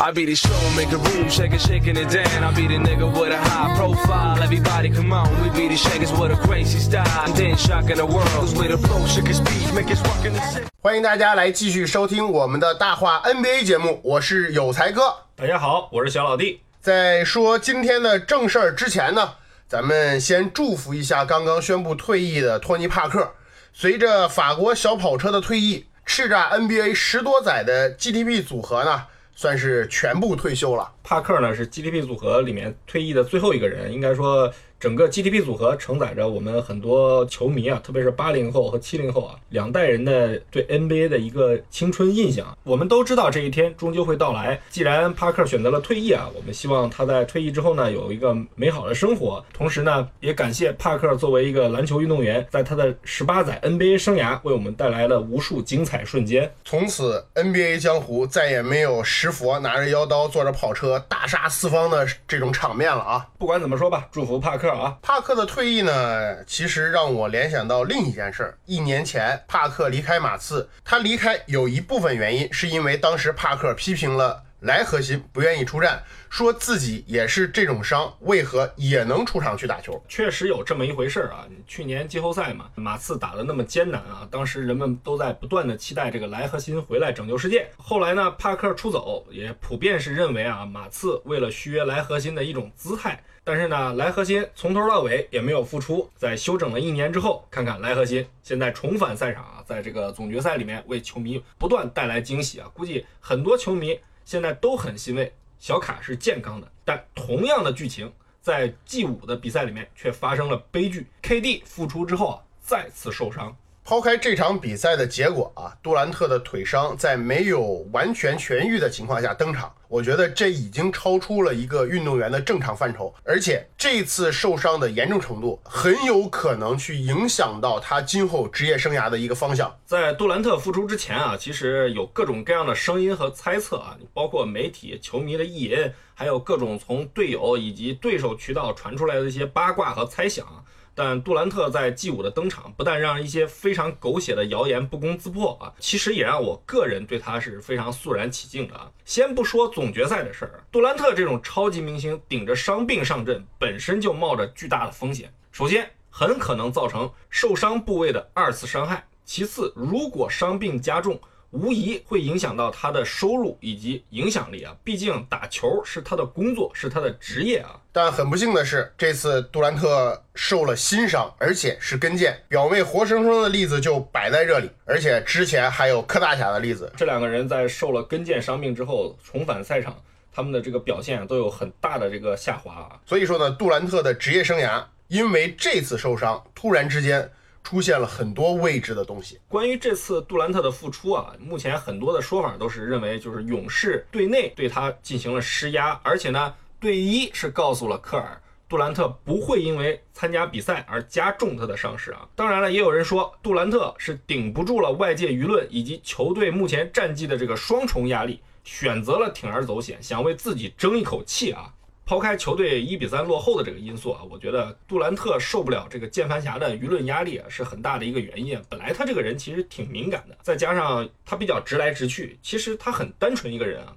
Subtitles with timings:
[0.00, 2.42] I be the show, make a room, shake it, shaking it down.
[2.42, 4.42] I be the nigga with a high profile.
[4.42, 7.06] Everybody come on, we be the shakers with a crazy style.
[7.26, 10.24] And then shocking the world, cause we the flow, shake his speed, make us walk
[10.24, 10.66] in the city.
[10.80, 15.14] 欢迎大家来继续收听我们的大话 NBA 节目，我是有才哥。
[15.36, 16.62] 大家好，我是小老弟。
[16.80, 19.34] 在说今天的正事儿之前呢，
[19.68, 23.34] 咱们先祝福一下刚刚宣布退役的托尼·帕克。
[23.74, 30.92] 随着法国小跑车的退役，叱咤 NBA 十多载的 GTP 组合呢，算是全部退休了。
[31.02, 42.58] 帕克呢是 GDP 组合里面退役的最后一个人，应该说整个 GTP 组合承载着我们很多球迷啊，特别是八零后和七零后啊两代人的对 NBA 的一个青春印象。
[42.64, 44.60] 我们都知道这一天终究会到来。
[44.70, 49.44] 既然帕克选择了退役啊，我们希望他在退役之后呢有一个美好的生活。
[49.52, 56.52] 同时呢，也感谢帕克作为一个篮球运动员，在他的十八载 NBA 生涯为我们带来了无数精彩瞬间。
[56.64, 63.28] 从此，NBA 江湖再也没有石佛拿着腰刀坐着跑车大杀四方的这种场面了啊！
[63.38, 64.71] 不管怎么说吧，祝福帕克
[65.02, 68.58] 帕克的退役呢，其实让我联想到另一件事儿。
[68.66, 80.00] 一年前，帕克离开马刺，他离开有一部分原因是因为当时帕克批评了莱核心不愿意出战，说自己也是这种伤，为何也能出场去打球？
[80.08, 81.44] 确实有这么一回事儿啊！
[81.66, 87.68] 去年季后赛嘛，马刺打得那么艰难啊，当时人们都在不断的期待这个莱核心回来拯救世界。
[87.76, 93.20] 后来呢，帕克出走，也普遍是认为啊，马刺为了续约莱核心的一种姿态。
[93.44, 96.08] 但是呢，莱核心从头到尾也没有复出。
[96.14, 102.70] 在休整了一年之后，看看莱核心现在重返赛场啊，在这个总决赛里面为球迷不断带来惊喜啊！
[102.72, 106.70] 估计很多球迷现在都很欣慰，小卡是健康的。
[106.84, 113.56] 但同样的剧情在 G 五的比赛里面却发生了悲剧，KD 复出之后啊，再次受伤。
[113.84, 129.76] 抛开这场比赛的结果啊，杜兰特的腿伤在没有完全痊愈的情况下登场，我觉得这已经超出了一个运动员的正常范畴，而且这次受伤的严重程度很有可能去影响到他今后职业生涯的一个方向。
[129.84, 140.46] 在杜兰特复出之前啊，其实有各种各样的声音和猜测啊，包括媒体、球迷的意淫，还有各种从队友以及对手渠道传出来的一些八卦和猜想。
[140.94, 148.90] 但杜兰特在 G 五的登场，不但让一些非常狗血的谣言不攻自破啊，其实也让我个人对他是非常肃然起敬的啊。
[149.04, 155.32] 先不说总决赛的事儿，杜兰特这种超级明星顶着伤病上阵，本身就冒着巨大的风险。
[155.50, 161.18] 首先，很可能造成受伤部位的二次伤害；其次，如果伤病加重，
[161.52, 164.74] 无疑会影响到他的收入以及影响力啊！
[164.82, 167.78] 毕竟打球是他的工作，是他的职业啊。
[167.92, 172.34] 但很不幸的是，这次杜兰特受了新伤，而且是跟腱。
[172.48, 176.90] 表妹活生生的例子就摆在这里，而且之前还有柯大侠的例子。
[176.96, 179.94] 这两个人在受了跟腱伤病之后重返赛场，
[180.32, 182.98] 他们的这个表现都有很大的这个下滑啊。
[183.04, 187.30] 所以说呢，杜兰特的职业生涯因为这次受伤，突然之间。
[187.62, 189.38] 出现了很多未知的东西。
[189.48, 202.28] 关于这次杜兰特的复出啊，目前很多的说法都是认为，就是勇士队内对他进行了施压，而且呢，队医是告诉了科尔，杜兰特不会因为参加比赛而加重他的伤势啊。
[202.34, 211.72] 当然了，也有人说杜兰特是顶不住了外界舆论以及球队目前战绩的这个双重压力，选择了铤而走险，想为自己争一口气啊。
[212.04, 218.60] 抛开球队一比三落后的这个因素啊，我觉得杜兰特受不了这个键盘侠的舆论压力啊，是很大的一个原因。
[218.68, 223.96] 本来他这个人其实挺敏感的，再加上他比较直来直去，其实他很单纯一个人啊。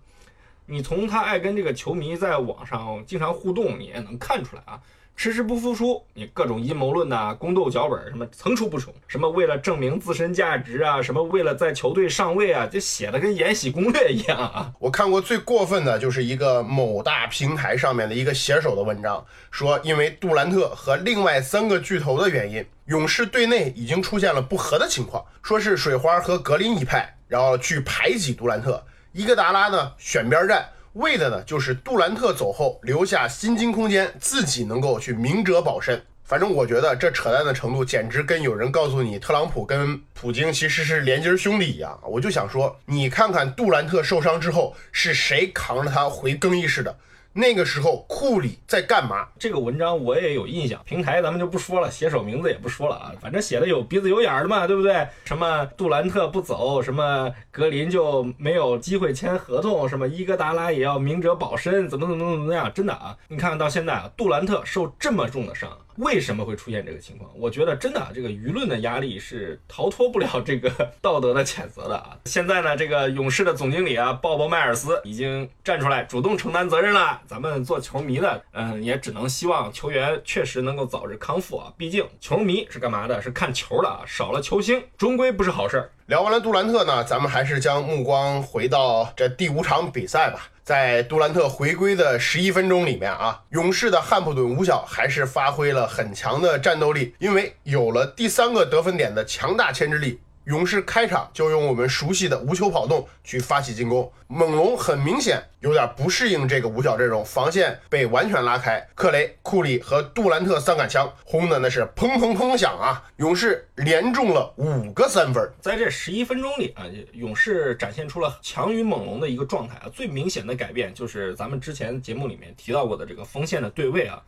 [0.67, 4.81] 你从他爱跟这个球迷在网上经常互动，你也能看出来啊。
[5.15, 14.71] 迟迟不复出，你各种阴谋论呐、宫斗脚本什么层出不穷，什么为了证明自身价值啊，什么为了在球队上位啊，就写的跟《延禧攻略》一样啊。
[14.77, 28.83] 我看过最过分的就是一个某大平台上面的一个写手的文章，说因为杜兰特和另外三个巨头的原因，勇士队内已经出现了不和的情况，说是水花和格林一派，然后去排挤杜兰特，
[29.13, 30.69] 伊戈达拉呢选边站。
[30.95, 36.01] 为的呢，就是杜兰特走后留下薪金空间，自己能够去明哲保身。
[36.23, 41.99] 反正我觉得这扯淡的程度，简直跟有人告诉你特朗普跟普京其实是连襟兄弟一样。
[42.03, 46.97] 我就想说，你看看杜兰特受伤之后是谁扛着他回更衣室的？
[47.37, 49.27] 那个时候库里在干嘛？
[49.37, 55.05] 这个文章我也有印象，平台咱们就不说了，写手名字也不说了啊，反正写的有鼻子有眼儿的嘛，对不对？
[55.25, 62.71] 什么杜兰特不走，什么格林就没有机会签合同，什么伊戈达拉也要明哲保身，怎么怎么怎么样？
[62.73, 65.69] 真的啊，你看到现在啊，杜兰特受这么重的伤。
[65.97, 67.31] 为什么会出现这个情况？
[67.35, 70.69] 我觉得真的，这个舆论的压力是逃脱不了这个
[71.01, 72.17] 道德的谴责的啊！
[72.25, 77.21] 现在呢，这个勇士的总经理啊，鲍勃迈尔斯已经站出来主动承担责任了。
[77.25, 81.73] 咱们做球迷的，嗯，也只能希望球员确实能够早日康复啊！
[81.77, 83.21] 毕竟球迷是干嘛的？
[83.21, 84.03] 是看球的啊！
[84.05, 85.91] 少了球星，终归不是好事儿。
[86.07, 90.47] 聊完了杜兰特呢，咱们还是将目光回到这第五场比赛吧。
[90.63, 100.19] 在杜兰特回归的十一分钟里面啊，勇士的汉普顿五小还是发挥了很强的战斗力，因为有了第三个得分点的强大牵制力。
[100.45, 108.87] 勇士开场就用我们熟悉的无球跑动去发起进攻，猛龙很明显有点不适应这个五角阵容，防线被完全拉开。
[108.93, 113.03] 克雷、库里和杜兰特三杆枪轰的那是砰砰砰响啊！
[113.17, 119.89] 勇士连中了五个三分，在这十一分钟里啊，勇士展现出了强于猛龙的一个状态啊。
[119.91, 124.21] 最明显的改变就是咱们之前节目里面提到过的这个锋线的对位啊。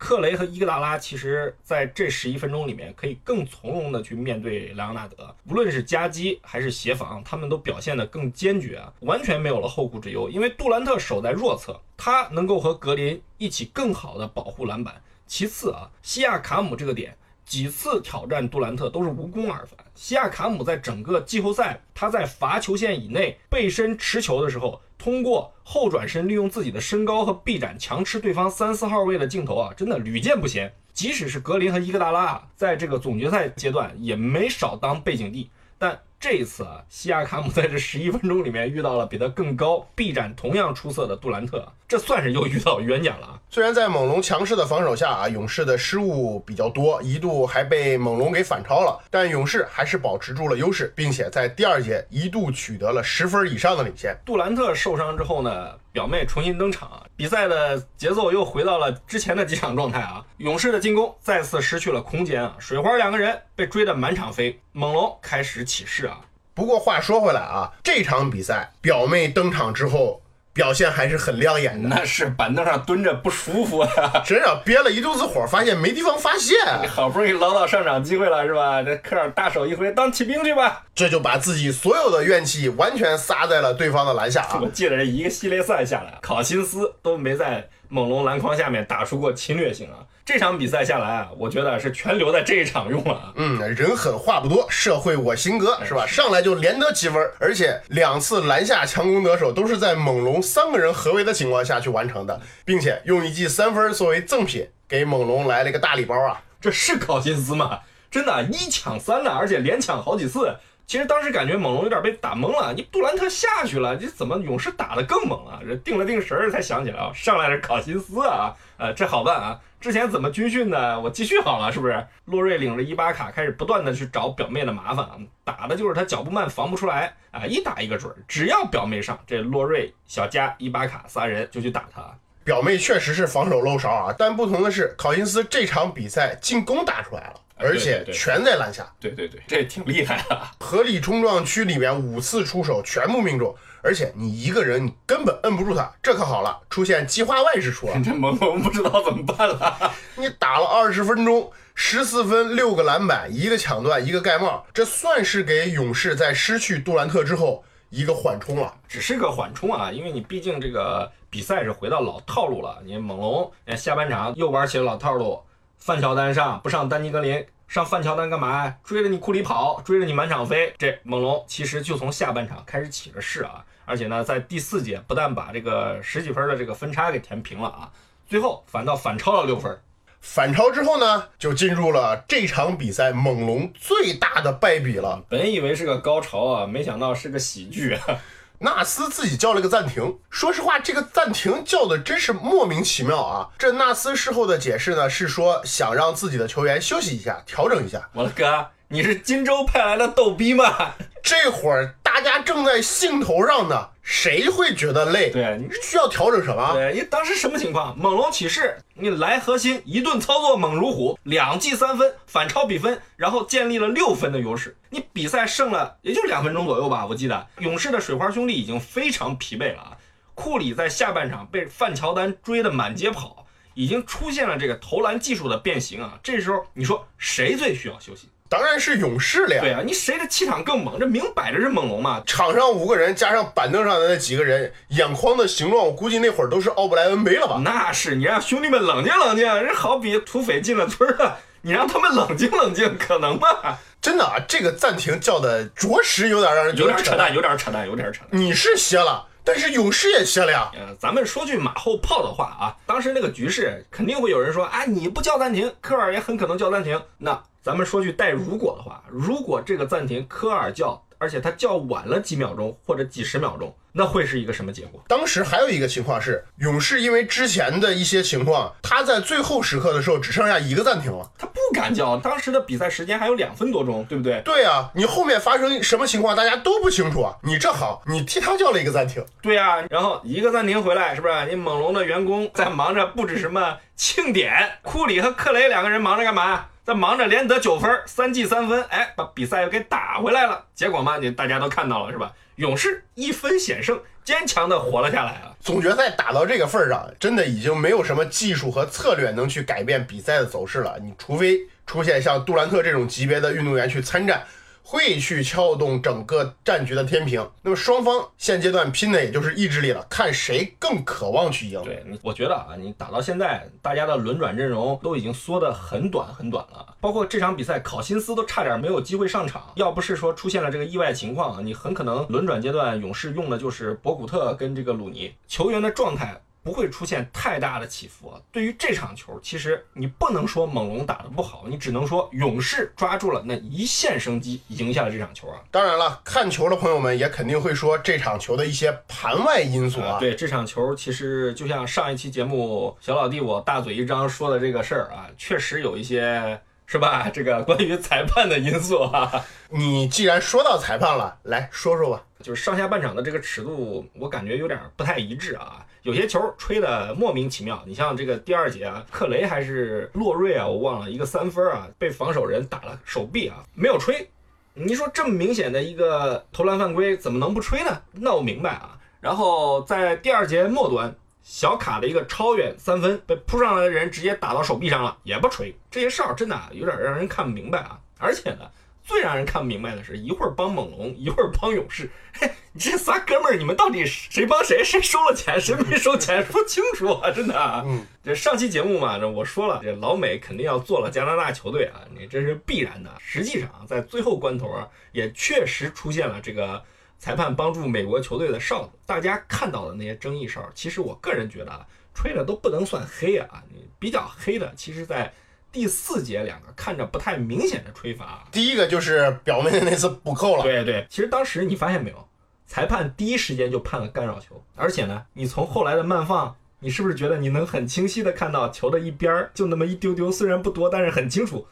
[0.00, 10.30] 克雷和伊格达拉其实在这十一分钟里面可以更从容的去面对莱昂纳德，无论是夹击还是协防，他们都表现得更坚决啊，完全没有了后顾之忧。
[10.30, 15.02] 因为杜兰特守在弱侧，他能够和格林一起更好的保护篮板。
[15.26, 17.14] 其次啊，西亚卡姆这个点
[17.44, 19.78] 几次挑战杜兰特都是无功而返。
[19.94, 24.80] 西亚卡姆在整个季后赛，他在罚球线以内背身持球的时候。
[25.00, 30.72] 通过后转身，利用自己的身高和臂展强吃对方三四号位的镜头啊，真的屡见不鲜。
[30.92, 35.98] 即使是格林和伊戈达拉啊，在这个总决赛阶段也没少当背景地，但。
[36.22, 43.34] 这一次啊，西亚卡姆在这十一分钟里面遇到了比他更高、臂展同样出色的杜兰特，这算是又遇到冤家了啊！
[43.50, 54.16] 虽然在猛龙强势的防守下啊，勇士的失误比较多，一度还被猛龙给反超了，但勇士还是保持住了优势，并且在第二节一度取得了十分以上的领先。
[54.24, 60.24] 杜兰特受伤之后呢，表妹重新登场，比赛的节奏又回到了之前的几场状态啊！
[60.36, 66.20] 勇士的进攻再次失去了空间啊，水花两个人被追得满场飞，猛龙开始起势啊。
[66.54, 71.88] 不过话说回来啊，这场比赛表妹登场之后，表现还是很亮眼的。
[71.88, 76.54] 那是板凳上蹲着不舒服啊， 真要憋了一肚子火，发现没地方发泄。
[76.88, 78.82] 好不容易捞到上场机会了是吧？
[78.82, 80.82] 这科尔大手一挥，当骑兵去吧。
[80.94, 84.58] 这就把自己所有的怨气完全撒在了对方的篮下啊！
[84.62, 90.00] 我记得这一个系列赛下来，考辛斯都没在猛龙篮筐下面打出过侵略性啊。
[90.24, 93.32] 这场比赛下来啊，我觉得是全留在这一场用了。
[93.34, 96.06] 嗯，人狠话不多，社会我行格是吧？
[96.06, 106.40] 上来就连得七分，而且两次篮下强攻得手都是在猛龙三个人合围的情况下去完成的，并且用一记三分作为赠品，给猛龙来了一个大礼包啊！
[106.60, 107.80] 这是考辛斯吗？
[108.08, 110.56] 真的，一抢三的，而且连抢好几次。
[110.90, 115.60] 其实当时感觉猛龙有点被打懵了，你杜兰特下去了，你怎么勇士打得更猛啊？
[115.64, 119.56] 这定了定神儿才想起来啊，上来是考辛斯啊，呃，这好办啊。
[119.80, 120.98] 之前怎么军训的？
[120.98, 122.04] 我继续好了，是不是？
[122.24, 125.12] 洛瑞领着伊巴卡开始不断的去找表妹的麻烦啊，
[125.44, 128.12] 打的就是他脚步慢，防不出来啊，一打一个准。
[128.26, 132.02] 只要表妹上，这洛瑞、小加、伊巴卡仨人就去打他。
[132.42, 137.34] 表妹确实是防守漏勺啊，但不同的是，考辛斯这场比赛进攻打出来了。
[137.62, 140.40] 而且全在篮下，对对对，这挺厉害的。
[140.58, 148.00] 合理冲撞区里面五次出手全部命中，而且你一个人你根本摁不住他，这可好了，出现计划外之处了。
[148.04, 149.92] 这猛龙不知道怎么办了。
[150.16, 158.74] 你打了二十分钟，十四分，六个篮板，一个抢断，一个盖帽，这算是给勇士在失去杜兰特之后一个缓冲了。
[158.88, 162.80] 只是个缓冲啊，因为你毕竟这个比赛是回到老套路了。
[162.84, 165.42] 你猛龙下半场又玩起了老套路。
[165.80, 168.76] 范乔丹上不上丹尼格林上范乔丹干嘛呀？
[168.84, 170.74] 追着你库里跑，追着你满场飞。
[170.76, 177.90] 这猛龙其实就从下半场开始起了势啊，而且呢，在第四节不但把这个十几分的这个分差给填平了啊，
[178.28, 179.80] 最后反倒反超了六分。
[180.20, 185.24] 反超之后呢，就进入了这场比赛猛龙最大的败笔了。
[185.30, 188.18] 本以为是个高潮啊，没想到是个喜剧啊。
[188.62, 193.48] 纳斯自己叫了个暂停，说实话，这个暂停叫的真是莫名其妙啊！
[193.58, 198.10] 这纳斯事后的解释呢，是说想让自己的球员休息一下，调整一下。
[198.12, 200.92] 我的哥，你是荆州派来的逗逼吗？
[201.24, 203.88] 这会儿大家正在兴头上呢。
[204.02, 205.30] 谁会觉得累？
[205.30, 206.74] 对，你需要调整什么？
[206.74, 207.96] 对，你当时什么情况？
[207.96, 214.76] 猛龙起势，你来核心一顿操作猛如虎，两记三分反超比分，然后建立了六分的优势。
[214.90, 219.96] 你比赛剩了也就两分钟左右吧，我记得勇士的水花兄弟已经非常疲惫了啊。
[220.34, 226.18] 库里在下半场被范乔丹追得满街跑，已经出现了这个投篮技术的变形啊。
[226.22, 228.28] 这时候你说谁最需要休息？
[228.50, 229.60] 当然是勇士了呀。
[229.62, 230.98] 对啊，你谁的气场更猛？
[230.98, 232.20] 这明摆着是猛龙嘛。
[232.26, 237.60] 场上五个人加上板凳上的那几个人，眼眶的形状，我估计那会儿都是奥布莱恩杯了吧？
[237.64, 243.78] 那是你让兄弟们冷静冷静，这好比土匪进了村了，你让他们冷静冷静，可能吗？
[244.02, 248.40] 真的啊，这个暂停叫的着实有点让人觉得有点扯淡，有点扯淡，有点扯淡。
[248.40, 250.72] 你是歇了，但是勇士也歇了呀。
[250.74, 257.00] 呃，咱们说句马后炮的话啊，当时那个局势肯定会有人说啊，你不叫暂停，科尔也很可能叫暂停。
[257.18, 264.98] 那咱们说句带如果的话，如果这个暂停科尔叫，而且他叫晚了几秒钟或者几十秒钟，那会是一个什么结果？
[265.06, 271.30] 当时还有一个情况是，勇士因为之前的一些情况，他在最后时刻的时候只剩下一个暂停了。
[271.36, 274.40] 他不敢叫，当时的比赛时间还有两分多钟，对不对？
[274.40, 277.36] 对啊，你后面发生什么情况大家都不清楚啊。
[277.42, 279.22] 你这好你替他叫了一个暂停。
[279.42, 281.34] 对啊，然后一个暂停回来，是不是？
[281.50, 284.78] 你猛龙的员工在忙着布置什么庆典？
[284.80, 286.64] 库里和克雷两个人忙着干嘛？
[286.90, 290.64] 他忙着连得九分，三记三分，哎，把比赛又给打回来了。
[290.74, 292.32] 结果嘛，你大家都看到了是吧？
[292.56, 295.54] 勇士一分险胜，坚强的活了下来啊！
[295.60, 300.98] 总决赛打到这个份上，真的已经没有什么技术和策略能去改变比赛的走势了。
[301.00, 304.42] 你除非出现像杜兰特这种级别的运动员去参战。
[304.82, 307.48] 会去撬动整个战局的天平。
[307.62, 311.80] 那么双方现阶段拼的也就是意志力了，看谁更渴望去赢。
[311.82, 316.94] 对，我觉得啊，你打到现在，大家的轮转阵容都已经缩得很短很短了。
[317.00, 319.72] 包括这场比赛，考辛斯都差点没有机会上场。
[319.76, 326.40] 要不是说出现了这个意外情况，你很可能轮转阶段勇士用的就是博古特跟这个鲁尼球员的状态。
[326.62, 328.28] 不会出现太大的起伏。
[328.28, 335.60] 啊对于这场球，其实你不能说猛龙打得不好，你只能说勇士抓住了那一线生机，赢下了这场球啊。
[335.70, 340.18] 当然了，看球的朋友们也肯定会说这场球的一些盘外因素啊。
[340.18, 346.60] 对这场球，其实就像上一期节目小老弟我大嘴一张说的这个事儿啊，确实有一些
[346.90, 347.30] 是吧？
[347.32, 349.30] 这个关于裁判的因素啊。
[349.70, 352.24] 你既然说到裁判了，来说说吧。
[352.42, 355.86] 就是上下半场的这个尺度，我感觉有点不太一致啊。
[356.02, 364.28] 有些球吹的莫名其妙，你像这个第二节啊，克雷还是洛瑞啊，我忘了一个三分啊，被防守人打了手臂啊，没有吹。
[364.74, 368.02] 你说这么明显的一个投篮犯规，怎么能不吹呢？
[368.12, 368.98] 那我明白啊。
[369.20, 375.74] 然后在第二节末端，小卡的一个超远三分被扑上来的人直接打到手臂上了，也不吹。
[375.90, 377.98] 这些事儿真的有点让人看不明白啊。
[378.18, 378.70] 而且呢。
[379.02, 382.08] 最让人看不明白的是，一会儿帮猛龙，一会儿帮勇士。
[382.32, 384.84] 嘿，你这仨哥们儿，你们到底谁帮谁？
[384.84, 386.44] 谁收了钱，谁没收钱？
[386.46, 387.28] 说清楚啊！
[387.32, 387.82] 真的。
[387.86, 393.10] 嗯，这上期节目嘛，这我说了，这老美肯定要做了加拿大球队啊，你这是必然的。
[393.18, 396.80] 实际上，在最后关头啊，也确实出现了这个
[397.20, 398.90] 裁判帮助美国球队的哨子。
[399.06, 405.32] 大家看到的那些争议哨，其实我个人觉得啊，吹的都不能算黑啊，你比较黑的，其实在。
[405.72, 410.64] 第四节两个看着不太明显的吹罚，第一个就是表妹的那次补扣了。
[410.64, 412.28] 对对，其实当时你发现没有，
[412.66, 421.64] 裁判第一时间就判了干扰球，而且呢，你从后来的慢放，你是不是觉得你能很清晰的看到球的一边儿就那么一丢丢，虽然不多，但是很清楚，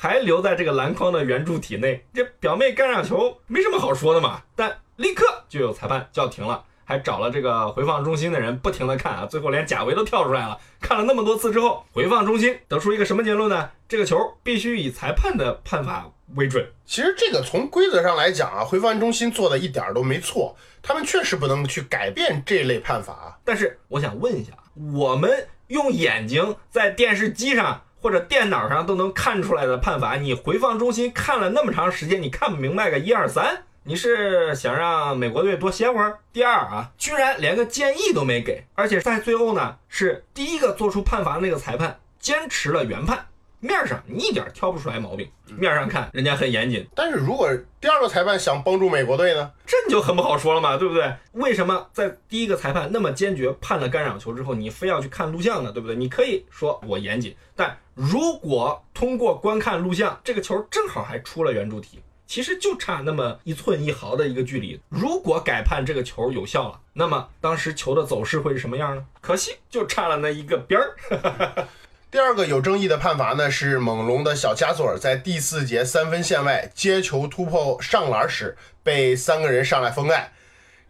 [0.00, 2.06] 还留在这个篮筐的圆柱体内。
[2.14, 6.64] 这表妹干扰球没什么好说的嘛，但立刻就有裁判叫停了。
[6.84, 10.58] 还找了这个回放中心的人不停的看啊，最后连贾维都跳出来了。
[10.80, 13.68] 看了那么多次之后，回放中心得出一个什么结论呢？
[13.88, 16.66] 这个球必须以裁判的判罚为准。
[16.86, 23.38] 其实这个从规则上来讲啊，回放中心做的一点都没错，他们确实不能去改变这类判罚。
[23.44, 24.52] 但是我想问一下，
[24.94, 33.64] 我们用眼睛在电视机上或者电脑上都能看出来的判罚，你回放中心看了那么长时间，你看不明白个一二三？
[33.84, 36.18] 你是想让美国队多歇会儿？
[36.30, 43.27] 第二啊，居然连个建议都没给，而且在最后呢，是第一个做出判罚的那个裁判坚持了原判，
[43.60, 46.86] 面上你一点挑不出来毛病，面上看人家很严谨。
[46.94, 47.48] 但是如果
[47.80, 51.12] 第二个裁判想帮助美国队呢，这就很不好说了嘛，对不对？
[51.32, 55.72] 为什么在第一个裁判那么坚决判了干扰球之后，你非要去看录像呢？
[55.72, 55.96] 对不对？
[55.96, 62.00] 你可以说我严谨，但如果通过观看录像，这个球正好还出了圆柱体。
[62.28, 69.02] 其实就差那么一寸一毫的一个距离，如果改判这个球有效了，那么当时球的走势会是什么样呢？
[69.22, 70.94] 可惜就差了那一个边儿。
[72.10, 80.32] 第二个有争议的判罚呢，是猛龙的小加索尔在第四节三分线外接球突破上篮时被三个人上来封盖，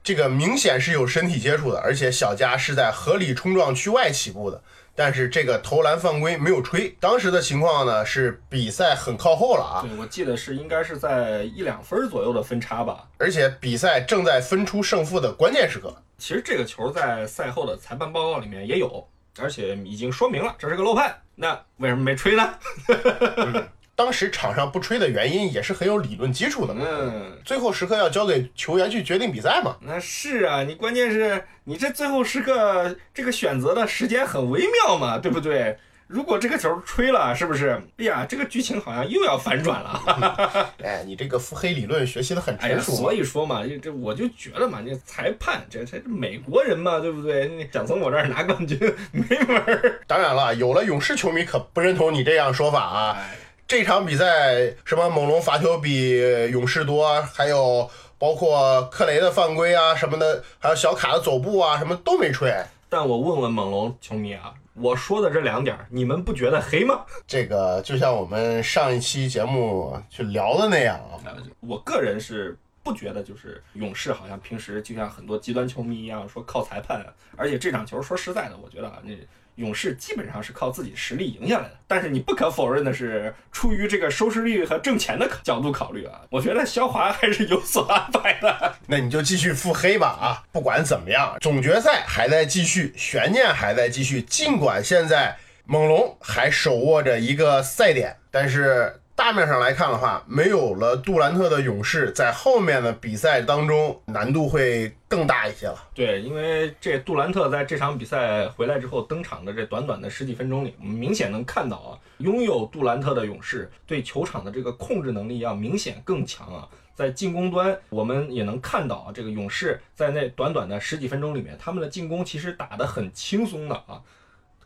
[0.01, 4.63] 这个明显是有身体接触的，而且小加是在合理冲撞区外起步的。
[4.95, 9.83] 但是这个投篮犯规没有吹，当时的情况呢是比赛很靠后了啊。
[9.83, 13.09] 对，我记得是应该是在一两分左右的分差吧。
[13.19, 19.09] 而且比赛正在分出胜负的关键时刻，其实这个球在赛后的裁判报告里面也有，
[19.41, 21.23] 而且已经说明了这是个漏判。
[21.35, 22.55] 那为什么没吹呢？
[23.95, 26.85] 当时场上不吹的原因也是很有理论基础的嘛。
[26.89, 29.77] 嗯，最后时刻要交给球员去决定比赛嘛。
[29.81, 35.77] 那是啊，你关键是你这最后时刻这个选择的时间很微妙嘛，对不对？
[36.09, 37.81] 如果这个球吹了，是不是？
[37.99, 40.73] 哎呀，这个剧情好像又要反转了。
[40.83, 42.99] 哎，你这个腹黑理论学习的很成熟嘛。
[42.99, 47.47] 所以说嘛，这这我就觉得嘛，这裁判这这这美国人嘛，对不对？
[47.49, 48.79] 你想从我这儿拿冠军
[49.13, 50.01] 没门儿。
[50.07, 53.17] 当然了，有了勇士球迷可不认同你这样说法啊。
[53.19, 53.37] 哎，
[53.67, 56.19] 这场比赛什么猛龙罚球比
[56.51, 62.51] 勇士多，还有包括克雷的犯规啊什么的，还有小卡的走步啊什么都没吹。
[62.89, 67.05] 但我问问猛龙球迷啊，我说的这两点儿，你们不觉得黑吗？
[67.27, 77.05] 这个就像我们上一期节目去聊的那样啊，呃，我个人是不觉得，就是勇士好像平时就像很多极端球迷一样说靠裁判，
[77.37, 79.11] 而且这场球说实在的，我觉得啊，那
[79.59, 81.75] 勇士基本上是靠自己实力赢下来的。
[81.87, 88.75] 但是你不可否认的是，出于这个收视率和挣钱的角度考虑啊，我觉得肖华还是有所安排的。
[88.87, 90.43] 那你就继续腹黑吧啊！
[90.53, 94.23] 不管怎么样，总决赛还在继续，悬念还在继续。
[94.23, 105.75] 尽管现在猛龙还手握着一个赛点，但是大面上来看的话，没有了杜兰特的勇士，在后面的比赛当中难度会更大一些了。
[105.93, 116.69] 对，因为这杜兰特在这场比赛回来之后登场的这短短的十几分钟里，我们明显能看到啊，拥有杜兰特的勇士对球场的这个控制能力要明显更强啊。
[116.95, 124.01] 在进攻端，我们也能看到啊，这个勇士在那短短的十几分钟里面，他们的进攻其实打得很轻松的啊。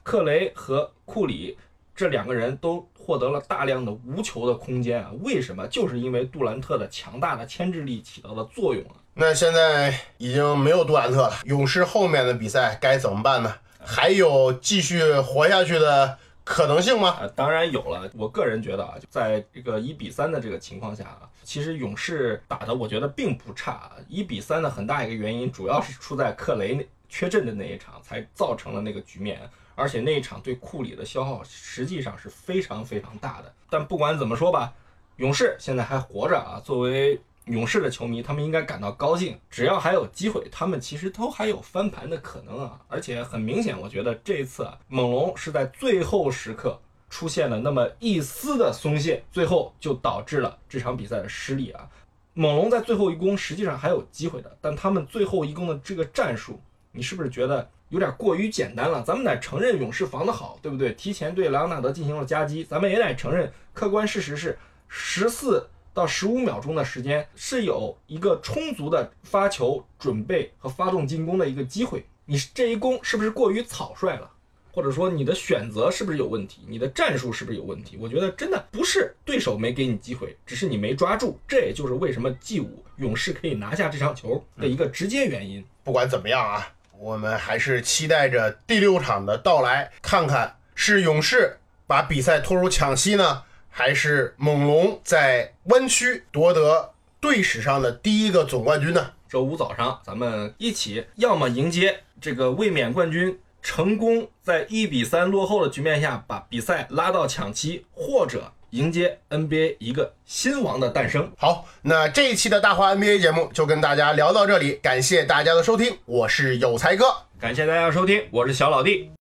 [0.02, 1.56] 克雷和库里
[1.94, 5.66] 这两个人都获得了大量的无球的空间啊，为什么？
[5.66, 8.94] 就是因为杜兰特的强大的牵制力起到了作用啊。
[9.14, 13.52] 那现在已经没有杜兰特了，勇士后面的比赛该怎么办呢？
[13.84, 17.08] 还有继续活下去的可能性吗？
[17.20, 18.08] 啊，当然有了。
[18.14, 23.92] 我个人觉得啊，在这个一比三的这个情况下啊，其实勇士打的我觉得并不差啊。
[24.08, 29.40] 一比三的很大一个原因，主要是出在克雷那缺阵的那一场，才造成了那个局面。
[29.74, 33.54] 而且那一场对库里的消耗实际上是非常非常大的。
[33.70, 34.72] 但不管怎么说吧，
[35.16, 36.60] 勇士现在还活着啊。
[36.64, 39.38] 作为勇士的球迷，他们应该感到高兴。
[39.50, 42.80] 只要还有机会，他们其实都还有翻盘的可能啊！
[42.86, 46.80] 而且很明显，我觉得这一次啊，猛龙是在最后时刻
[47.10, 51.88] 出现了那么一丝的松懈，最后就导致了这场比赛的失利啊。
[52.34, 56.60] 猛龙在最后一攻实际上还有机会的，但他们最后一攻的这个战术，
[56.92, 59.02] 你是不是觉得有点过于简单了？
[59.02, 60.92] 咱们得承认勇士防得好，对不对？
[60.94, 72.06] 提前对莱昂纳德进行了夹击，咱们也得承认，客观事实是十四到十五秒钟的时间是有一个充足的发球准备和发动进攻的一个机会。
[72.24, 74.30] 你这一攻是不是过于草率了？
[74.72, 76.62] 或者说你的选择是不是有问题？
[76.66, 77.98] 你的战术是不是有问题？
[78.00, 81.38] 我觉得真的不是对手没给你机会，只是你没抓住。
[81.46, 85.62] 这也就是为什么 G 五勇士可以拿下这场球的一个直接原因。
[85.84, 99.14] 不管怎么样啊，我们还是期待着第六场的到来，看看是勇士把比赛拖入抢七呢，还是猛龙在湾区夺得队史上的第一个总冠军呢？
[99.28, 111.30] 周五早上，咱们一起要么迎接这个卫冕冠军成功在一比三落后的局面下把比赛拉到抢七，或者迎接 NBA 一个新王的诞生。
[111.36, 117.04] 好，那这一期的大话 NBA 节目就跟大家聊到这里，感谢大家的收听，我是有才哥。
[117.38, 119.10] 感谢大家收听，我是小老弟。